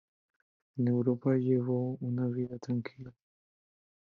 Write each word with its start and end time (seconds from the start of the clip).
En 0.77 0.87
Europa 0.87 1.35
llevó 1.35 1.95
una 2.01 2.25
vida 2.25 2.57
tranquila. 2.57 3.13